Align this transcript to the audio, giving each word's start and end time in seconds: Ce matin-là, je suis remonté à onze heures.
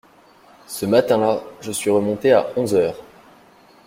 Ce 0.65 0.87
matin-là, 0.87 1.43
je 1.59 1.71
suis 1.71 1.91
remonté 1.91 2.33
à 2.33 2.47
onze 2.57 2.73
heures. 2.73 3.03